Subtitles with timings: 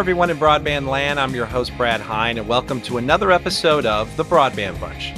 [0.00, 1.20] everyone in broadband land.
[1.20, 5.12] I'm your host, Brad Hine, and welcome to another episode of The Broadband Bunch.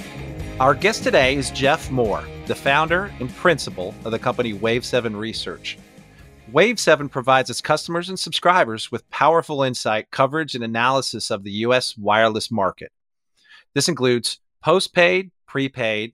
[0.59, 5.79] Our guest today is Jeff Moore, the founder and principal of the company Wave7 Research.
[6.53, 11.97] Wave7 provides its customers and subscribers with powerful insight, coverage, and analysis of the U.S.
[11.97, 12.91] wireless market.
[13.75, 16.13] This includes postpaid, prepaid,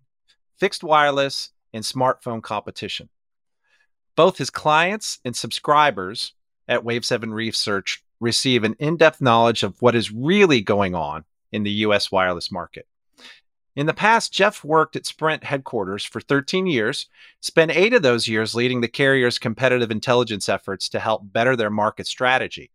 [0.59, 3.09] fixed wireless, and smartphone competition.
[4.15, 6.35] Both his clients and subscribers
[6.69, 11.63] at Wave7 Research receive an in depth knowledge of what is really going on in
[11.63, 12.87] the US wireless market.
[13.77, 17.07] In the past, Jeff worked at Sprint headquarters for 13 years,
[17.41, 21.71] spent eight of those years leading the carrier's competitive intelligence efforts to help better their
[21.71, 22.73] market strategy.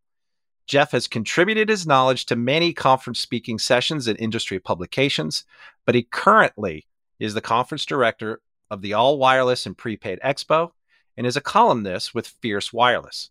[0.66, 5.44] Jeff has contributed his knowledge to many conference speaking sessions and industry publications,
[5.86, 6.88] but he currently
[7.20, 8.40] is the conference director
[8.72, 10.72] of the All Wireless and Prepaid Expo
[11.18, 13.30] and is a columnist with Fierce Wireless.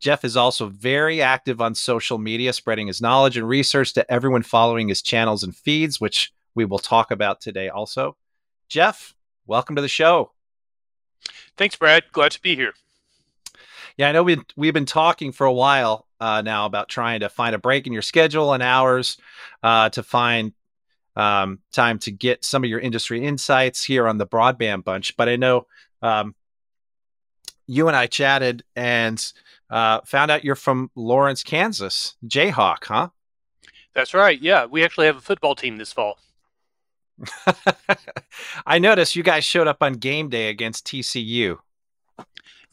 [0.00, 4.42] Jeff is also very active on social media, spreading his knowledge and research to everyone
[4.42, 8.16] following his channels and feeds, which we will talk about today also.
[8.68, 9.14] Jeff,
[9.46, 10.32] welcome to the show.
[11.58, 12.04] Thanks, Brad.
[12.12, 12.72] Glad to be here.
[13.98, 17.28] Yeah, I know we've, we've been talking for a while uh, now about trying to
[17.28, 19.18] find a break in your schedule and hours
[19.62, 20.54] uh, to find
[21.14, 25.16] um, time to get some of your industry insights here on the Broadband Bunch.
[25.18, 25.66] But I know
[26.00, 26.34] um,
[27.66, 29.32] you and I chatted and
[29.70, 32.16] uh, found out you're from Lawrence, Kansas.
[32.26, 33.08] Jayhawk, huh?
[33.94, 34.40] That's right.
[34.40, 36.18] Yeah, we actually have a football team this fall.
[38.66, 41.58] I noticed you guys showed up on game day against TCU.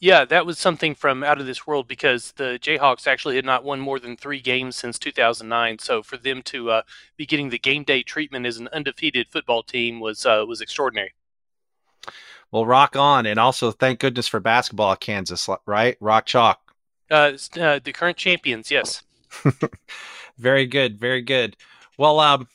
[0.00, 3.64] Yeah, that was something from out of this world because the Jayhawks actually had not
[3.64, 5.80] won more than three games since 2009.
[5.80, 6.82] So for them to uh,
[7.16, 11.14] be getting the game day treatment as an undefeated football team was uh, was extraordinary.
[12.52, 15.96] Well, rock on, and also thank goodness for basketball at Kansas, right?
[16.00, 16.67] Rock chalk.
[17.10, 19.02] Uh, uh, the current champions, yes.
[20.38, 21.56] very good, very good.
[21.96, 22.48] Well, um,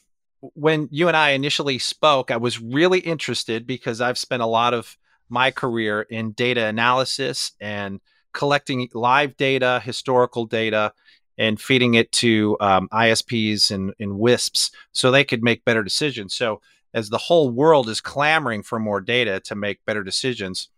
[0.53, 4.73] when you and I initially spoke, I was really interested because I've spent a lot
[4.73, 4.97] of
[5.29, 7.99] my career in data analysis and
[8.33, 10.93] collecting live data, historical data,
[11.37, 16.33] and feeding it to um, ISPs and, and WISPs so they could make better decisions.
[16.33, 16.61] So,
[16.93, 20.69] as the whole world is clamoring for more data to make better decisions,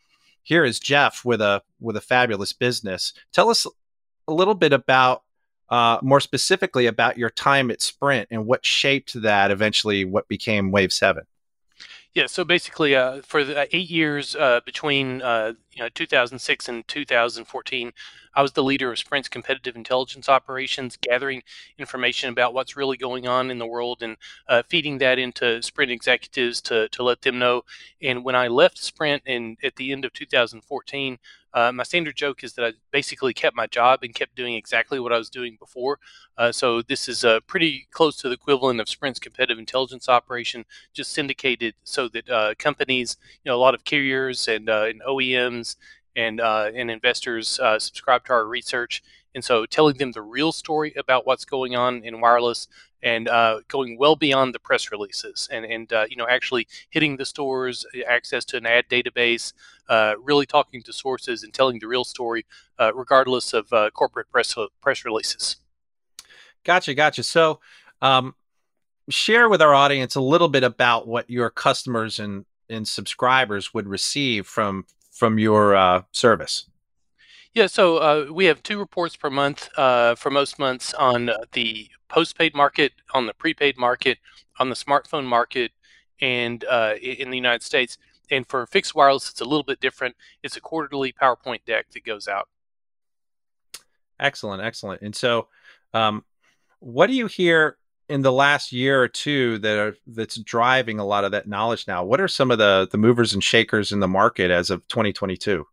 [0.45, 3.13] here is Jeff with a with a fabulous business.
[3.33, 3.67] Tell us
[4.27, 5.23] a little bit about
[5.69, 10.71] uh, more specifically about your time at Sprint and what shaped that eventually what became
[10.71, 11.25] Wave Seven.
[12.13, 16.87] Yeah, so basically, uh, for the eight years uh, between uh, you know, 2006 and
[16.87, 17.91] 2014,
[18.33, 21.43] I was the leader of Sprint's competitive intelligence operations, gathering
[21.77, 24.15] information about what's really going on in the world and
[24.47, 27.63] uh, feeding that into Sprint executives to, to let them know.
[28.01, 31.17] And when I left Sprint in, at the end of 2014,
[31.55, 34.99] uh, my standard joke is that I basically kept my job and kept doing exactly
[34.99, 35.99] what I was doing before.
[36.37, 40.65] Uh, so this is uh, pretty close to the equivalent of Sprint's competitive intelligence operation,
[40.93, 43.15] just syndicated so that uh, companies,
[43.45, 45.64] you know, a lot of carriers and, uh, and OEMs
[46.15, 49.03] and uh, and investors subscribe to our research.
[49.33, 52.69] And so telling them the real story about what's going on in wireless
[53.05, 57.15] and uh, going well beyond the press releases and, and uh, you know actually hitting
[57.15, 59.53] the stores access to an ad database
[59.87, 62.45] uh, really talking to sources and telling the real story
[62.79, 65.57] uh, regardless of uh, corporate press press releases
[66.63, 67.59] gotcha gotcha so
[68.01, 68.35] um,
[69.07, 73.87] share with our audience a little bit about what your customers and, and subscribers would
[73.87, 76.65] receive from from your uh, service
[77.55, 81.87] yeah, so uh, we have two reports per month uh, for most months on the
[82.09, 84.17] postpaid market, on the prepaid market,
[84.59, 85.71] on the smartphone market,
[86.19, 87.97] and uh, in the United States.
[88.29, 90.17] And for fixed wireless, it's a little bit different.
[90.43, 92.49] It's a quarterly PowerPoint deck that goes out.
[94.19, 95.01] Excellent, excellent.
[95.01, 95.47] And so,
[95.93, 96.25] um,
[96.79, 97.77] what do you hear
[98.07, 101.87] in the last year or two that are that's driving a lot of that knowledge
[101.87, 102.03] now?
[102.03, 105.65] What are some of the the movers and shakers in the market as of 2022?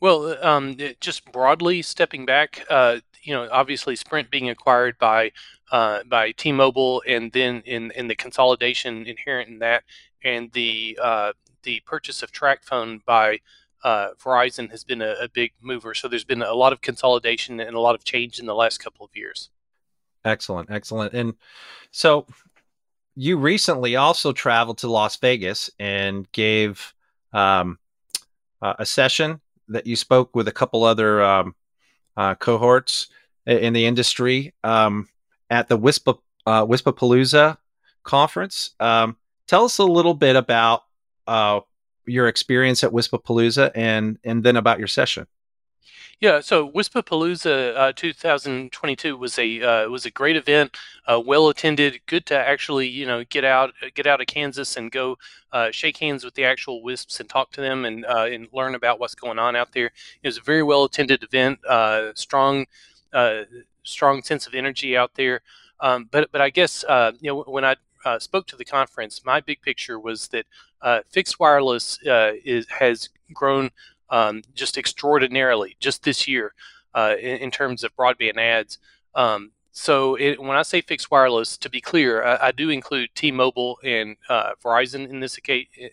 [0.00, 5.32] Well, um, just broadly stepping back, uh, you know, obviously Sprint being acquired by
[5.70, 9.84] uh, by T-Mobile, and then in in the consolidation inherent in that,
[10.24, 11.32] and the uh,
[11.62, 13.40] the purchase of TracFone by
[13.82, 15.94] uh, Verizon has been a, a, big mover.
[15.94, 18.78] So there's been a lot of consolidation and a lot of change in the last
[18.78, 19.48] couple of years.
[20.24, 21.14] Excellent, excellent.
[21.14, 21.34] And
[21.90, 22.26] so
[23.16, 26.94] you recently also traveled to Las Vegas and gave
[27.32, 27.78] um,
[28.62, 31.54] a session that you spoke with a couple other um,
[32.16, 33.08] uh, cohorts
[33.46, 35.08] in the industry um,
[35.48, 37.56] at the Wispa uh, Wispapalooza
[38.02, 38.70] conference.
[38.80, 40.84] Um, tell us a little bit about
[41.26, 41.60] uh,
[42.06, 45.26] your experience at Wispapalooza and and then about your session.
[46.20, 50.76] Yeah, so WISPAPalooza uh, 2022 was a uh, was a great event,
[51.06, 51.98] uh, well attended.
[52.04, 55.16] Good to actually you know get out get out of Kansas and go
[55.50, 58.74] uh, shake hands with the actual WISPs and talk to them and uh, and learn
[58.74, 59.86] about what's going on out there.
[60.22, 61.58] It was a very well attended event.
[61.66, 62.66] Uh, strong
[63.82, 65.40] strong sense of energy out there.
[65.80, 66.84] Um, but but I guess
[67.22, 67.76] you know when I
[68.18, 70.44] spoke to the conference, my big picture was that
[71.08, 73.70] fixed wireless is has grown
[74.10, 76.54] um, just extraordinarily just this year
[76.94, 78.78] uh, in, in, terms of broadband adds.
[79.14, 83.10] Um, so it, when I say fixed wireless, to be clear, I, I do include
[83.14, 85.38] T-Mobile and uh, Verizon in this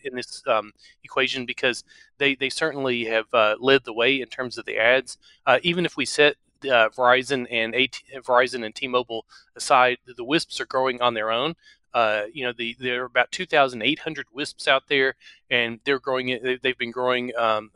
[0.03, 0.73] in this um,
[1.03, 1.83] equation because
[2.17, 5.17] they, they certainly have uh, led the way in terms of the adds.
[5.45, 9.25] Uh, even if we set uh, Verizon and AT, Verizon and T-Mobile
[9.55, 11.55] aside, the WISPs are growing on their own.
[11.93, 15.15] Uh, you know, the, there are about 2,800 WISPs out there,
[15.49, 16.57] and they're growing.
[16.61, 17.71] They've been growing um,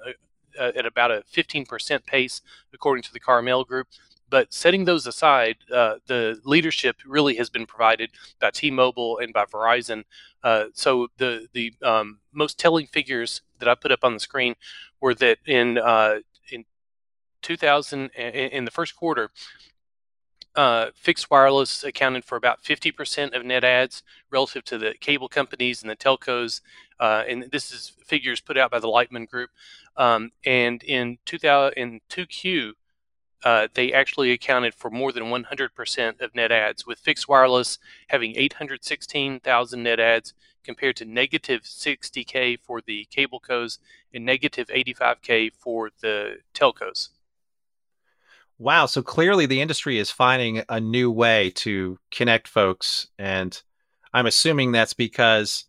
[0.59, 2.41] uh, at about a 15% pace,
[2.73, 3.87] according to the Carmel Group.
[4.29, 9.43] But setting those aside, uh, the leadership really has been provided by T-Mobile and by
[9.43, 10.05] Verizon.
[10.41, 14.55] Uh, so the the um, most telling figures that I put up on the screen
[15.01, 16.19] were that in uh,
[16.49, 16.63] in
[17.41, 19.31] 2000 in the first quarter,
[20.55, 25.81] uh, fixed wireless accounted for about 50% of net adds relative to the cable companies
[25.81, 26.61] and the telcos.
[27.01, 29.49] Uh, and this is figures put out by the Leichtman Group.
[29.97, 32.73] Um, and in 2000, in 2Q,
[33.43, 38.35] uh, they actually accounted for more than 100% of net adds, with fixed wireless having
[38.37, 43.79] 816,000 net adds compared to negative 60K for the cable cos
[44.13, 47.09] and negative 85K for the telcos.
[48.59, 48.85] Wow.
[48.85, 53.07] So clearly the industry is finding a new way to connect folks.
[53.17, 53.59] And
[54.13, 55.65] I'm assuming that's because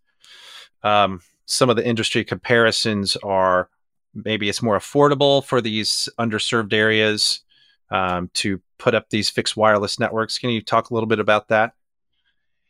[0.83, 3.69] um, some of the industry comparisons are
[4.15, 7.41] maybe it's more affordable for these underserved areas
[7.91, 10.39] um, to put up these fixed wireless networks.
[10.39, 11.75] Can you talk a little bit about that?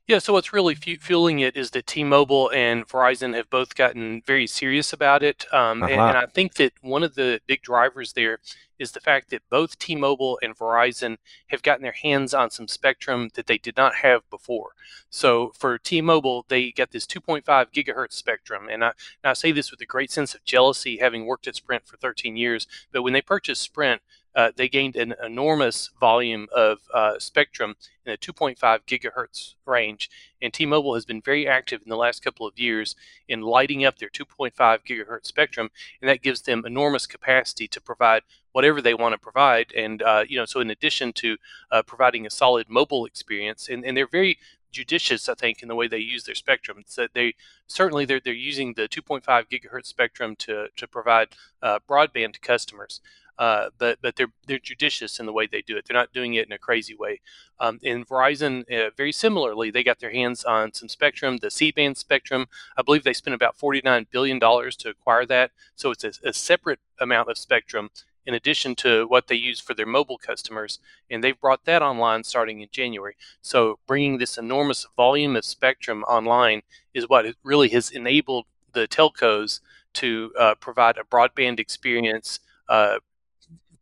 [0.08, 4.48] Yeah, so what's really fueling it is that T-Mobile and Verizon have both gotten very
[4.48, 5.92] serious about it, um, uh-huh.
[5.92, 8.40] and, and, I think that one of the big drivers there
[8.80, 13.30] is the fact that both T-Mobile and Verizon have gotten their hands on some spectrum
[13.34, 14.70] that they did not have before.
[15.08, 18.88] So for T-Mobile, they got this 2.5 gigahertz spectrum, and I,
[19.22, 21.96] and I say this with a great sense of jealousy, having worked at Sprint for
[21.96, 22.66] 13 years.
[22.90, 24.02] But when they purchased Sprint,
[24.34, 28.56] uh, they gained an enormous volume of uh, spectrum in the 2.5
[28.86, 30.10] gigahertz range.
[30.40, 32.96] And T Mobile has been very active in the last couple of years
[33.28, 35.70] in lighting up their 2.5 gigahertz spectrum,
[36.00, 39.72] and that gives them enormous capacity to provide whatever they want to provide.
[39.76, 41.36] And, uh, you know, so in addition to
[41.70, 44.38] uh, providing a solid mobile experience, and, and they're very
[44.72, 46.82] judicious, I think, in the way they use their spectrum.
[46.86, 47.34] So they
[47.66, 51.28] certainly they're, they're using the 2.5 gigahertz spectrum to, to provide
[51.62, 53.00] uh, broadband to customers.
[53.38, 55.84] Uh, but but they're they're judicious in the way they do it.
[55.84, 57.20] They're not doing it in a crazy way.
[57.58, 61.96] Um, in Verizon, uh, very similarly, they got their hands on some spectrum, the C-band
[61.96, 62.46] spectrum.
[62.76, 65.50] I believe they spent about forty-nine billion dollars to acquire that.
[65.74, 67.90] So it's a, a separate amount of spectrum
[68.24, 70.78] in addition to what they use for their mobile customers.
[71.10, 73.16] And they've brought that online starting in January.
[73.40, 76.62] So bringing this enormous volume of spectrum online
[76.94, 79.60] is what really has enabled the telcos
[79.94, 82.98] to uh, provide a broadband experience uh,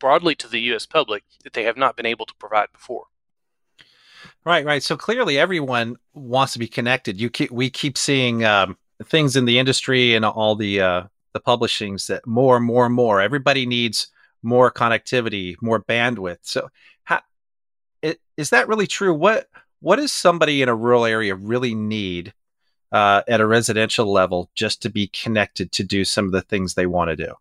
[0.01, 0.87] broadly to the U.S.
[0.87, 3.05] public that they have not been able to provide before.
[4.45, 4.83] Right, right.
[4.83, 7.21] So clearly, everyone wants to be connected.
[7.21, 11.03] You keep, we keep seeing um, things in the industry and all the uh,
[11.33, 13.21] the publishings that more and more and more.
[13.21, 14.09] Everybody needs
[14.43, 16.39] more connectivity, more bandwidth.
[16.43, 16.71] So,
[17.05, 17.21] how,
[18.03, 19.15] is that really true?
[19.15, 19.49] What
[19.81, 22.33] what does somebody in a rural area really need
[22.93, 26.75] uh, at a residential level just to be connected to do some of the things
[26.75, 27.35] they want to do?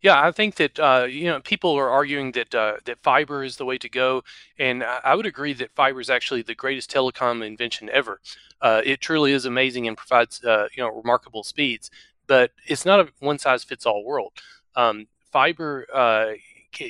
[0.00, 3.56] Yeah, I think that uh, you know people are arguing that uh, that fiber is
[3.56, 4.22] the way to go,
[4.58, 8.20] and I would agree that fiber is actually the greatest telecom invention ever.
[8.60, 11.90] Uh, it truly is amazing and provides uh, you know remarkable speeds,
[12.28, 14.32] but it's not a one size fits all world.
[14.76, 16.32] Um, fiber uh,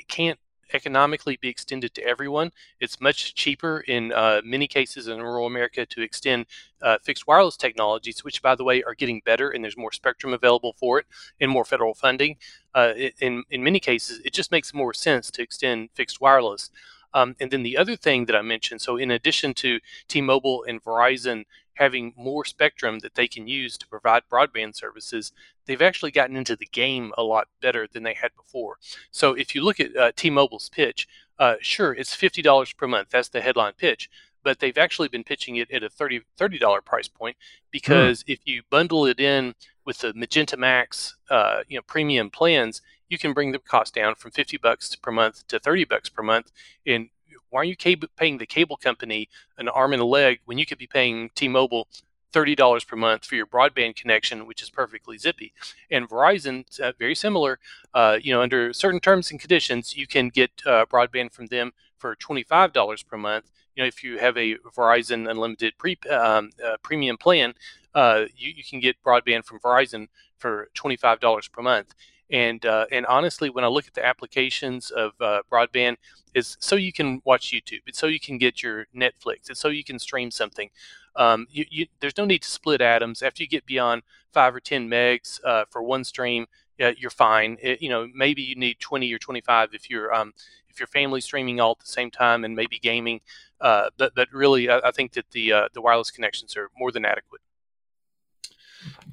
[0.09, 0.39] can't
[0.73, 2.53] economically be extended to everyone.
[2.81, 6.47] It's much cheaper in uh, many cases in rural America to extend
[6.83, 10.33] uh, fixed wireless technologies, which, by the way, are getting better and there's more spectrum
[10.33, 11.07] available for it
[11.41, 12.37] and more federal funding.
[12.75, 16.71] Uh, in, in many cases, it just makes more sense to extend fixed wireless.
[17.15, 20.83] Um, and then the other thing that I mentioned, so in addition to T-Mobile and
[20.83, 21.45] Verizon
[21.79, 25.33] having more spectrum that they can use to provide broadband services,
[25.67, 28.77] they've actually gotten into the game a lot better than they had before.
[29.11, 31.07] So if you look at uh, T-Mobile's pitch,
[31.39, 33.11] uh, sure, it's fifty dollars per month.
[33.11, 34.11] That's the headline pitch.
[34.43, 37.37] But they've actually been pitching it at a 30 $30 price point
[37.71, 38.33] because mm.
[38.33, 39.55] if you bundle it in
[39.85, 44.15] with the Magenta Max, uh, you know, premium plans, you can bring the cost down
[44.15, 46.53] from 50 bucks per month to 30 bucks per month.
[46.87, 47.09] And
[47.51, 50.79] why are you paying the cable company an arm and a leg when you could
[50.79, 51.89] be paying T-Mobile
[52.33, 55.53] $30 per month for your broadband connection, which is perfectly zippy.
[55.91, 57.59] And Verizon, uh, very similar,
[57.95, 61.73] uh, you know, under certain terms and conditions, you can get uh, broadband from them
[61.97, 63.51] for $25 per month.
[63.75, 67.55] You know, if you have a Verizon Unlimited pre, um, uh, premium plan,
[67.95, 71.95] uh, you, you can get broadband from Verizon for $25 per month.
[72.31, 75.97] And uh, and honestly, when I look at the applications of uh, broadband,
[76.35, 79.69] is so you can watch YouTube, it's so you can get your Netflix, it's so
[79.69, 80.71] you can stream something.
[81.17, 83.23] Um, you, you, there's no need to split atoms.
[83.23, 86.47] After you get beyond five or 10 megs uh, for one stream,
[86.81, 87.59] uh, you're fine.
[87.61, 90.33] It, you know, maybe you need 20 or 25 if you're um,
[90.71, 93.21] if your family's streaming all at the same time and maybe gaming.
[93.61, 96.93] Uh, but but really, I, I think that the uh, the wireless connections are more
[96.93, 97.41] than adequate.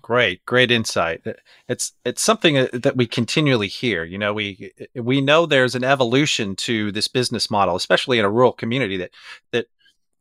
[0.01, 1.23] Great, great insight.
[1.67, 4.03] It's it's something uh, that we continually hear.
[4.03, 8.29] You know, we we know there's an evolution to this business model, especially in a
[8.29, 9.11] rural community that
[9.51, 9.67] that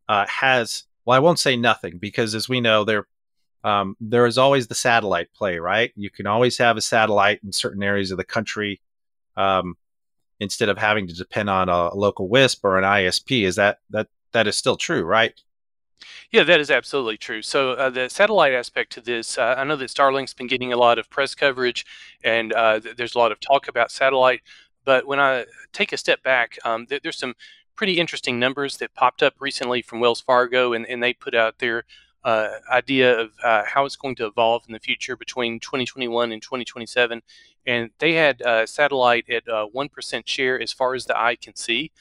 [0.09, 0.85] uh, has.
[1.05, 3.07] Well, I won't say nothing because, as we know, there
[3.65, 5.93] um, there is always the satellite play, right?
[5.97, 8.81] You can always have a satellite in certain areas of the country
[9.37, 9.77] um,
[10.41, 13.45] instead of having to depend on a local WISP or an ISP.
[13.45, 15.35] Is that that that is still true, right?
[16.31, 17.43] Yeah, that is absolutely true.
[17.43, 20.77] So uh, the satellite aspect to this, uh, I know that Starlink's been getting a
[20.77, 21.85] lot of press coverage,
[22.23, 24.41] and uh, th- there's a lot of talk about satellite.
[24.85, 27.35] But when I take a step back, um, th- there's some
[27.77, 31.59] pretty interesting numbers that popped up recently from Wells Fargo, and, and they put out
[31.59, 31.85] their
[32.25, 36.41] uh, idea of uh, how it's going to evolve in the future between 2021 and
[36.43, 37.23] 2027.
[37.67, 41.93] And they had uh, satellite at 1% share as far as the eye can see.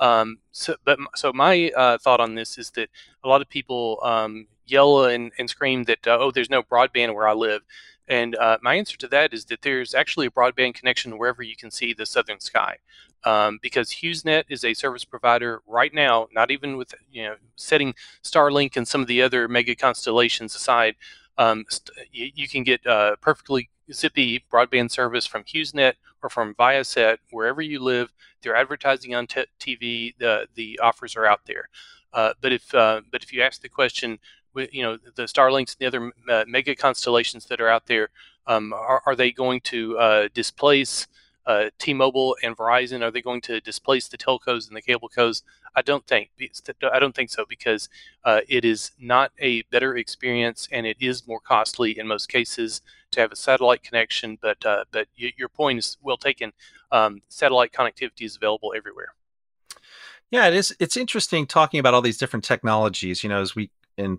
[0.00, 2.88] Um, so, but so my uh, thought on this is that
[3.22, 7.14] a lot of people um, yell and, and scream that uh, oh, there's no broadband
[7.14, 7.62] where I live,
[8.08, 11.54] and uh, my answer to that is that there's actually a broadband connection wherever you
[11.54, 12.78] can see the southern sky,
[13.24, 16.28] um, because HughesNet is a service provider right now.
[16.34, 20.96] Not even with you know setting Starlink and some of the other mega constellations aside,
[21.36, 21.66] um,
[22.10, 27.62] you, you, can get uh, perfectly zippy broadband service from HughesNet or from Viasat, wherever
[27.62, 28.12] you live.
[28.42, 30.14] They're advertising on t- TV.
[30.18, 31.68] The the offers are out there.
[32.12, 34.18] Uh, but if uh, but if you ask the question,
[34.54, 38.08] you know the Starlinks and the other uh, mega constellations that are out there,
[38.46, 41.06] um, are, are they going to uh, displace
[41.46, 43.02] uh, T-Mobile and Verizon?
[43.02, 45.42] Are they going to displace the telcos and the cable cos?
[45.74, 46.30] I don't think.
[46.92, 47.88] I don't think so because
[48.24, 52.82] uh, it is not a better experience and it is more costly in most cases
[53.12, 54.38] to have a satellite connection.
[54.40, 56.52] But uh, but your point is well taken.
[56.92, 59.14] Um, satellite connectivity is available everywhere.
[60.30, 60.74] Yeah, it is.
[60.78, 63.22] It's interesting talking about all these different technologies.
[63.22, 64.18] You know, as we in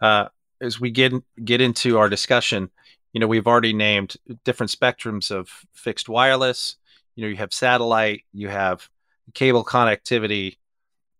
[0.00, 0.28] uh,
[0.60, 1.12] as we get
[1.44, 2.70] get into our discussion,
[3.12, 6.76] you know, we've already named different spectrums of fixed wireless.
[7.14, 8.88] You know, you have satellite, you have
[9.34, 10.56] cable connectivity,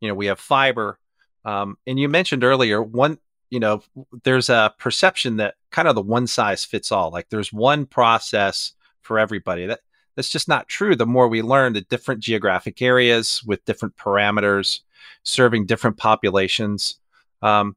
[0.00, 0.99] you know, we have fiber.
[1.44, 3.18] Um, and you mentioned earlier one,
[3.52, 3.82] you know,
[4.25, 7.11] there's a perception that kind of the one size fits all.
[7.11, 9.66] Like there's one process for everybody.
[9.66, 9.80] That
[10.16, 10.97] that's just not true.
[10.97, 14.80] The more we learn, the different geographic areas with different parameters,
[15.23, 16.99] serving different populations,
[17.42, 17.76] um,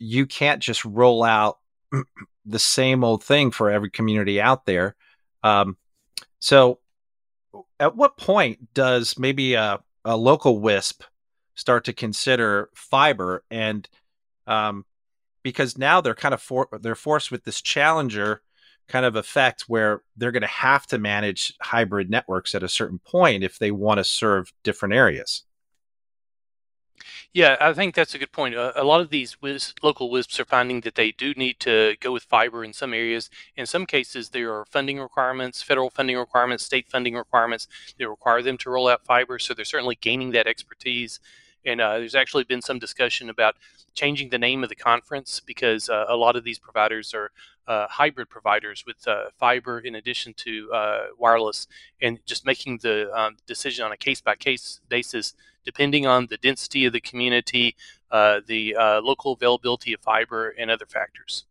[0.00, 1.58] you can't just roll out
[2.44, 4.96] the same old thing for every community out there.
[5.44, 5.76] Um,
[6.40, 6.80] so,
[7.78, 11.04] at what point does maybe a, a local WISP
[11.54, 13.44] start to consider fiber?
[13.48, 13.88] And
[14.48, 14.84] um,
[15.44, 18.42] because now they're kind of for, they're forced with this challenger
[18.88, 22.98] kind of effect where they're going to have to manage hybrid networks at a certain
[22.98, 25.44] point if they want to serve different areas.
[27.32, 28.54] Yeah, I think that's a good point.
[28.54, 29.36] Uh, a lot of these
[29.82, 33.28] local WISPs are finding that they do need to go with fiber in some areas.
[33.56, 37.66] In some cases, there are funding requirements, federal funding requirements, state funding requirements
[37.98, 39.38] that require them to roll out fiber.
[39.38, 41.18] So they're certainly gaining that expertise.
[41.66, 43.56] And uh, there's actually been some discussion about
[43.94, 47.30] changing the name of the conference because uh, a lot of these providers are
[47.66, 51.66] uh, hybrid providers with uh, fiber in addition to uh, wireless,
[52.02, 55.34] and just making the um, decision on a case by case basis
[55.64, 57.74] depending on the density of the community,
[58.10, 61.44] uh, the uh, local availability of fiber, and other factors.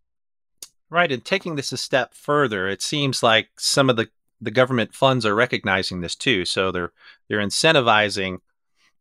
[0.90, 4.10] Right, and taking this a step further, it seems like some of the,
[4.40, 6.46] the government funds are recognizing this too.
[6.46, 6.92] So they're
[7.28, 8.40] they're incentivizing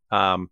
[0.09, 0.49] um,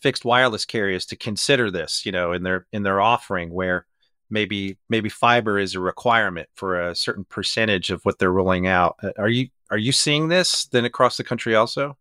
[0.00, 3.86] fixed wireless carriers to consider this, you know, in their in their offering where
[4.30, 8.96] maybe maybe fiber is a requirement for a certain percentage of what they're rolling out.
[9.02, 11.96] Uh, are you are you seeing this then across the country also?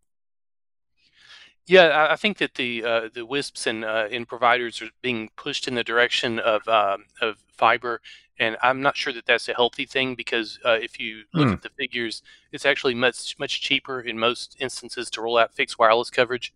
[1.67, 5.67] Yeah, I think that the uh, the WISPs and uh, and providers are being pushed
[5.67, 8.01] in the direction of um, of fiber
[8.37, 11.53] and I'm not sure that that's a healthy thing because uh, if you look mm.
[11.53, 12.21] at the figures,
[12.51, 16.53] it's actually much much cheaper in most instances to roll out fixed wireless coverage,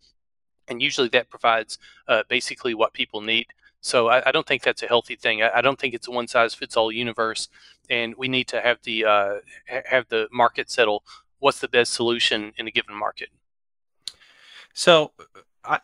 [0.69, 3.47] and usually that provides uh, basically what people need.
[3.81, 5.41] So I, I, don't think that's a healthy thing.
[5.41, 7.47] I, I, don't think it's a one size fits all universe,
[7.89, 9.35] and we need to have the uh,
[9.85, 11.03] have the market settle
[11.39, 13.29] what's the best solution in a given market.
[14.73, 15.13] So,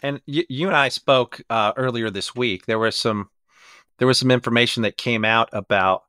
[0.01, 2.65] and you, and I spoke uh, earlier this week.
[2.65, 3.29] There was some
[3.97, 6.03] there was some information that came out about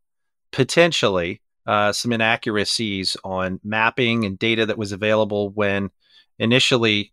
[0.50, 5.90] potentially uh, some inaccuracies on mapping and data that was available when
[6.38, 7.12] initially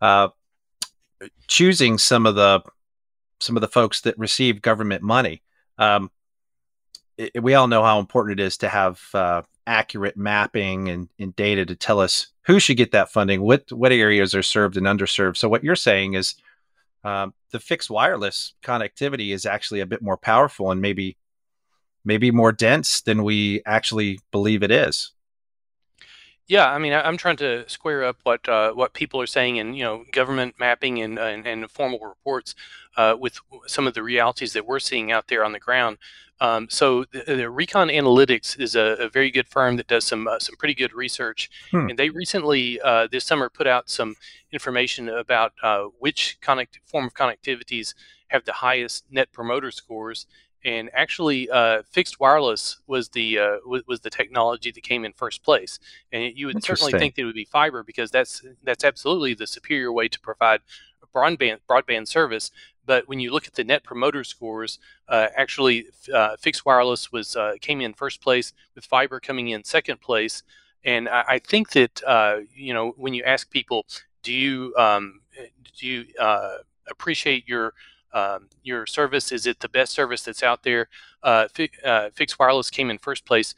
[0.00, 0.28] uh,
[1.46, 2.62] choosing some of the
[3.40, 5.42] some of the folks that receive government money.
[5.78, 6.10] Um,
[7.16, 11.34] it, we all know how important it is to have uh, accurate mapping and, and,
[11.36, 14.86] data to tell us who should get that funding, what what areas are served and
[14.86, 15.36] underserved.
[15.36, 16.34] So what you're saying is
[17.04, 21.16] um, the fixed wireless connectivity is actually a bit more powerful and maybe
[22.04, 25.12] maybe more dense than we actually believe it is.
[26.50, 29.72] Yeah, I mean, I'm trying to square up what uh, what people are saying in
[29.72, 32.56] you know government mapping and and, and formal reports
[32.96, 33.38] uh, with
[33.68, 35.98] some of the realities that we're seeing out there on the ground.
[36.40, 40.26] Um, so the, the, Recon Analytics is a, a, very good firm that does some
[40.26, 41.90] uh, some pretty good research, hmm.
[41.90, 44.16] and they recently uh, this summer put out some
[44.50, 47.94] information about uh, which connect form of connectivities
[48.26, 50.26] have the highest Net Promoter scores.
[50.64, 55.12] And actually, uh, fixed wireless was the uh, was, was, the technology that came in
[55.12, 55.78] first place.
[56.12, 59.46] And you would certainly think that it would be fiber because that's that's absolutely the
[59.46, 60.60] superior way to provide
[61.14, 62.50] broadband broadband service.
[62.86, 67.36] But when you look at the net promoter scores, uh, actually, uh, fixed wireless was
[67.36, 70.42] uh, came in first place, with fiber coming in second place.
[70.84, 73.86] And I, I think that uh, you know when you ask people,
[74.22, 75.20] do you um,
[75.78, 77.74] do you uh, appreciate your
[78.12, 79.32] um, your service?
[79.32, 80.88] Is it the best service that's out there?
[81.22, 83.54] Uh, fi- fixed wireless came in first place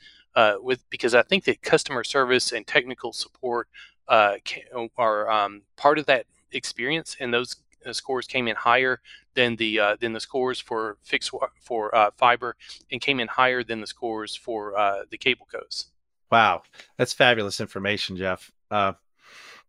[0.61, 3.69] with because I think that customer service and technical support
[4.09, 9.01] can, are um, part of that experience, and those uh, scores came in higher
[9.35, 12.57] than the uh, than the scores for fixed for uh, fiber,
[12.91, 15.87] and came in higher than the scores for uh, the cable cos.
[16.31, 16.63] Wow,
[16.97, 18.51] that's fabulous information, Jeff.
[18.71, 18.93] Uh,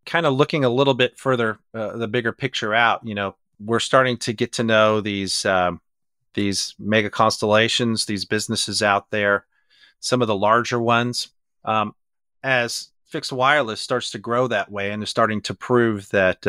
[0.06, 3.06] kind of looking a little bit further, uh, the bigger picture out.
[3.06, 5.82] You know, we're starting to get to know these um,
[6.34, 9.46] these mega constellations, these businesses out there,
[10.00, 11.30] some of the larger ones.
[11.64, 11.96] Um,
[12.44, 16.46] as fixed wireless starts to grow that way and is starting to prove that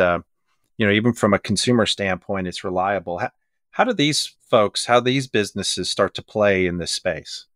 [0.77, 3.19] you know, even from a consumer standpoint, it's reliable.
[3.19, 3.31] How,
[3.71, 7.47] how do these folks, how these businesses start to play in this space?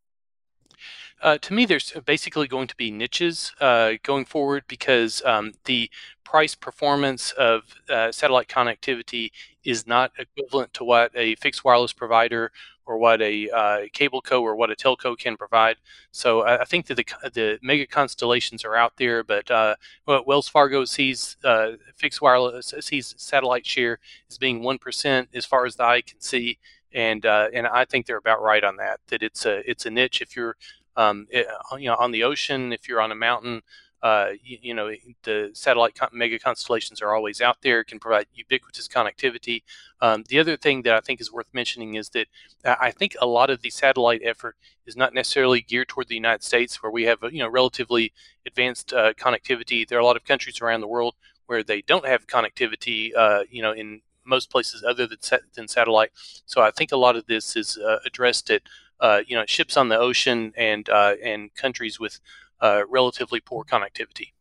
[1.20, 5.90] Uh, to me, there's basically going to be niches uh, going forward because um, the
[6.22, 9.31] price performance of uh, satellite connectivity
[9.64, 12.52] is not equivalent to what a fixed wireless provider
[12.88, 15.76] or what a uh, cable co or what a telco can provide.
[16.11, 19.76] So I, I, think that the, the mega constellations are out there, but uh,
[20.07, 23.98] Wells Fargo sees uh, fixed wireless sees satellite share
[24.31, 26.59] as being one percent as far as the eye can see,
[26.92, 29.00] and uh, and I think they're about right on that.
[29.09, 30.57] That it's a it's a niche if you're
[30.98, 31.46] um, it,
[31.78, 33.62] you know on the ocean, if you're on a mountain
[34.02, 34.92] uh, you, you, know,
[35.24, 39.62] the satellite con- mega constellations are always out there, can provide ubiquitous connectivity.
[40.00, 42.28] Um, the other thing that I think is worth mentioning is that
[42.64, 44.56] I think a lot of the satellite effort
[44.87, 48.12] is not necessarily geared toward the United States, where we have you know relatively
[48.46, 49.87] advanced uh, connectivity.
[49.87, 51.14] There are a lot of countries around the world
[51.46, 55.18] where they don't have connectivity, uh, you know, in most places other than,
[55.54, 56.11] than satellite.
[56.46, 58.62] So I think a lot of this is uh, addressed at
[59.00, 62.20] uh, you know ships on the ocean and uh, and countries with
[62.61, 64.32] uh, relatively poor connectivity.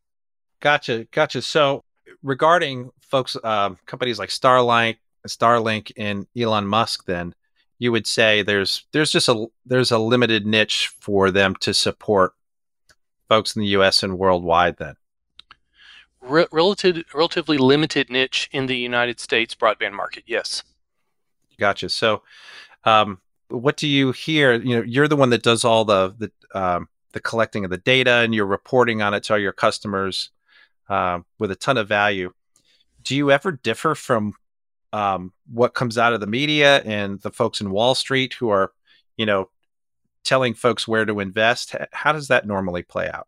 [0.60, 1.41] Gotcha, gotcha.
[1.41, 1.84] So
[2.24, 7.36] regarding folks, um, companies like Starlink, Starlink, and Elon Musk, then
[7.80, 12.34] you would say there's there's just a there's a limited niche for them to support
[13.30, 14.04] folks in the U.S.
[14.04, 14.78] and worldwide.
[14.78, 14.96] Then
[16.22, 20.24] Re- relative, relatively limited niche in the United States broadband market.
[20.26, 20.63] Yes.
[21.60, 21.89] Gotcha.
[21.89, 22.24] So,
[22.84, 24.54] um, what do you hear?
[24.54, 27.78] You know, you're the one that does all the the um, the collecting of the
[27.78, 30.32] data and you're reporting on it to all your customers
[30.90, 32.34] uh, with a ton of value.
[33.02, 34.34] Do you ever differ from
[34.94, 38.72] um, what comes out of the media and the folks in Wall Street who are,
[39.16, 39.50] you know,
[40.24, 41.76] telling folks where to invest?
[41.92, 43.28] How does that normally play out?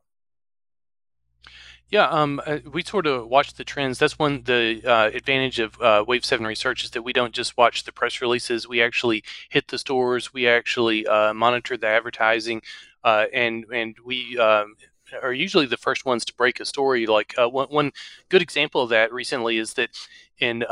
[1.91, 3.97] Yeah, um, uh, we sort of watch the trends.
[3.97, 7.58] That's one the uh, advantage of uh, Wave Seven Research is that we don't just
[7.58, 8.67] watch the press releases.
[8.67, 10.32] We actually hit the stores.
[10.32, 12.62] We actually uh, monitor the advertising
[13.04, 14.75] uh, and and we um,
[15.23, 17.08] are usually the first ones to break a story.
[17.08, 17.91] Like uh, one, one
[18.30, 19.89] good example of that recently is that
[20.38, 20.63] in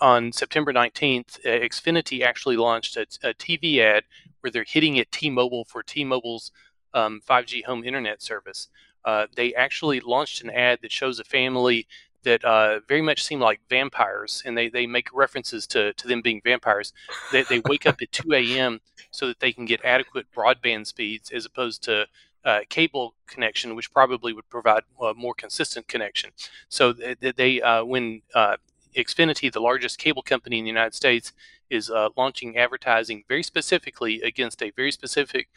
[0.00, 4.04] on September 19th, uh, Xfinity actually launched a, a, TV ad
[4.40, 6.52] where they're hitting at T-Mobile for T-Mobile's
[6.94, 8.68] um, 5G home internet service.
[9.04, 11.86] Uh, they actually launched an ad that shows a family
[12.22, 16.20] that uh, very much seem like vampires, and they, they make references to, to them
[16.20, 16.92] being vampires.
[17.32, 18.80] They, they wake up at 2 a.m.
[19.10, 22.06] so that they can get adequate broadband speeds as opposed to
[22.44, 26.30] uh, cable connection, which probably would provide a more consistent connection.
[26.68, 28.56] So they, they uh, when uh,
[28.96, 31.32] Xfinity, the largest cable company in the United States,
[31.68, 35.48] is uh, launching advertising very specifically against a very specific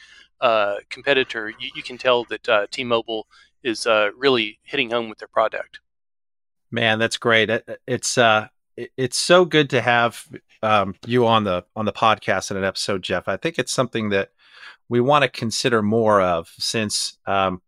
[0.41, 3.27] uh, competitor, you, you, can tell that uh, T-Mobile
[3.63, 5.79] is really hitting home with their product.
[6.69, 7.49] Man, that's great.
[7.87, 8.17] It's
[8.75, 10.27] it's so good to have
[10.61, 13.27] um, you on the on the podcast in an episode, Jeff.
[13.27, 14.31] I think it's something that
[14.89, 17.61] we want to consider more of since um,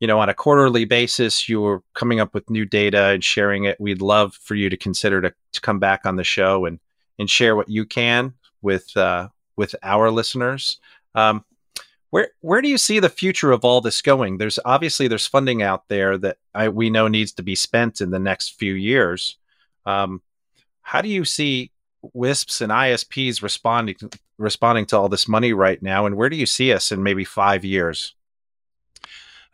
[0.00, 3.80] you know on a quarterly basis you're coming up with new data and sharing it.
[3.80, 6.78] We'd love for you to consider to, to come back on the show and
[7.18, 10.78] and share what you can with uh, with our listeners.
[11.14, 11.44] Um,
[12.10, 14.38] where where do you see the future of all this going?
[14.38, 18.10] There's obviously there's funding out there that I, we know needs to be spent in
[18.10, 19.36] the next few years.
[19.84, 20.22] Um,
[20.82, 21.72] how do you see
[22.12, 23.96] wisps and isps responding
[24.38, 27.24] responding to all this money right now, and where do you see us in maybe
[27.24, 28.14] five years?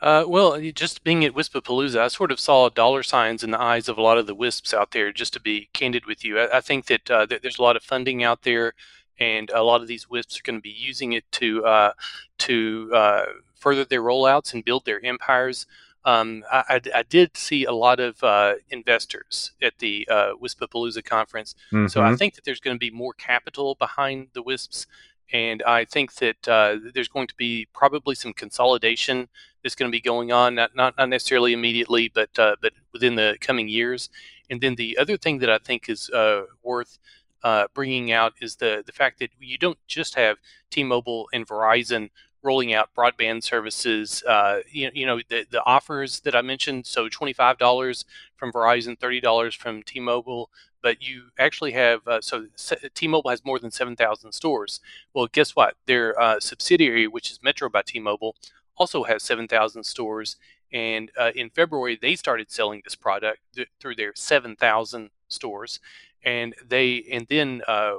[0.01, 3.89] Uh, well, just being at Wispapalooza, I sort of saw dollar signs in the eyes
[3.89, 5.13] of a lot of the wisps out there.
[5.13, 7.77] Just to be candid with you, I, I think that, uh, that, there's a lot
[7.77, 8.73] of funding out there,
[9.19, 11.93] and a lot of these wisps are going to be using it to uh,
[12.39, 15.67] to uh, further their rollouts and build their empires.
[16.03, 21.55] Um, I, I, did see a lot of uh, investors at the uh, Wispapalooza conference,
[21.71, 21.89] mm-hmm.
[21.89, 22.17] so I mm-hmm.
[22.17, 24.87] think that there's going to be more capital behind the Wisps,
[25.33, 29.29] and I think that uh, there's going to be probably some consolidation
[29.63, 33.15] that's going to be going on, not not, not necessarily immediately, but uh, but within
[33.15, 34.11] the coming years.
[34.49, 36.99] And then the other thing that I think is uh, worth
[37.43, 40.39] uh, bringing out is the the fact that you don't just have
[40.71, 42.11] T-Mobile and Verizon
[42.43, 44.23] rolling out broadband services.
[44.27, 48.05] Uh, you, you, know, the, the offers that I mentioned, so $25
[48.37, 50.51] from Verizon, $30 from T-Mobile,
[50.83, 52.47] but you actually have, uh, so
[52.95, 54.81] T-Mobile has more than 7,000 stores.
[55.15, 55.75] Well, guess what?
[55.87, 58.37] Their uh, subsidiary, which is Metro by T-Mobile,
[58.77, 60.37] also has 7,000 stores.
[60.73, 65.81] And uh, in February, they started selling this product th- through their 7,000 stores.
[66.25, 67.95] And they, and then uh,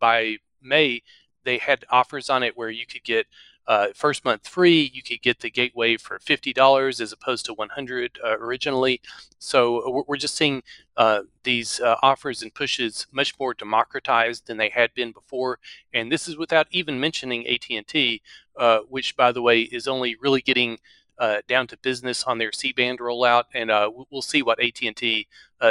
[0.00, 1.02] by May,
[1.44, 3.26] they had offers on it where you could get
[3.68, 4.90] uh, first month free.
[4.94, 9.00] You could get the gateway for fifty dollars as opposed to one hundred uh, originally.
[9.38, 10.62] So we're just seeing
[10.96, 15.58] uh, these uh, offers and pushes much more democratized than they had been before,
[15.92, 18.22] and this is without even mentioning AT and T,
[18.56, 20.78] uh, which by the way is only really getting.
[21.18, 23.70] Uh, down to business on their C-band rollout, and
[24.10, 25.26] we'll see what AT&T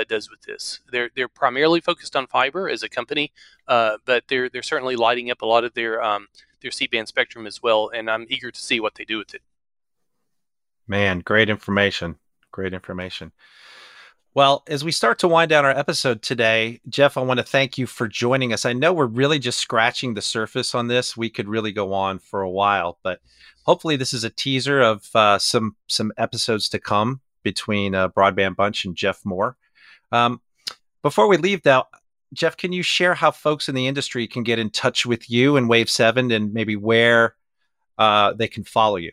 [0.07, 0.79] does with this.
[0.91, 3.31] They're they're primarily focused on fiber as a company,
[3.67, 6.29] but they're they're certainly lighting up a lot of their um,
[6.61, 9.43] their C-band spectrum as well, and I'm eager to see what they do with it.
[10.87, 12.17] Man, great information.
[12.51, 13.31] Great information.
[14.33, 17.77] Well, as we start to wind down our episode today, Jeff, I want to thank
[17.77, 18.65] you for joining us.
[18.65, 21.15] I know we're really just scratching the surface on this.
[21.15, 23.21] We could really go on for a while, but
[23.65, 28.55] hopefully, this is a teaser of uh, some some episodes to come between uh, Broadband
[28.55, 29.57] Bunch and Jeff Moore.
[30.11, 30.41] Um,
[31.01, 31.83] before we leave, though,
[32.33, 35.57] Jeff, can you share how folks in the industry can get in touch with you
[35.57, 37.35] and Wave 7 and maybe where
[37.97, 39.11] uh, they can follow you?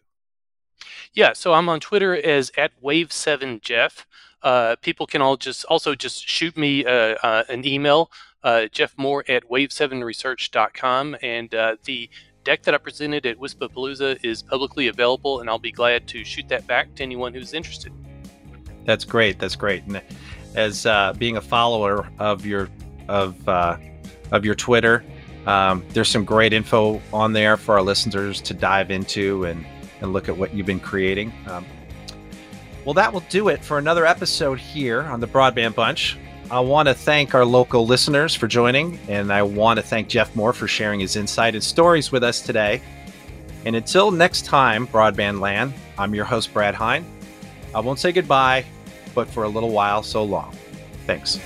[1.12, 4.04] Yeah, so I'm on Twitter as at Wave7Jeff.
[4.42, 8.10] Uh, people can all just also just shoot me uh, uh an email,
[8.42, 11.16] uh, Jeff Moore at wave7research.com.
[11.22, 12.10] And uh, the
[12.44, 16.48] deck that I presented at Wispapalooza is publicly available, and I'll be glad to shoot
[16.48, 17.92] that back to anyone who's interested.
[18.84, 19.38] That's great.
[19.38, 19.84] That's great.
[19.84, 20.02] And
[20.54, 20.86] as
[21.18, 22.68] being a follower of your
[23.08, 23.76] of uh,
[24.30, 25.04] of your Twitter.
[25.46, 29.64] Um, there's some great info on there for our listeners to dive into and
[30.00, 31.32] and look at what you've been creating.
[31.46, 31.64] Um,
[32.84, 36.18] well, that will do it for another episode here on the Broadband Bunch.
[36.52, 40.36] I want to thank our local listeners for joining, and I want to thank Jeff
[40.36, 42.82] Moore for sharing his insight and stories with us today.
[43.64, 47.06] And until next time, Broadband Land, I'm your host, Brad Hine.
[47.74, 48.66] I won't say goodbye,
[49.14, 50.54] but for a little while, so long.
[51.06, 51.40] Thanks.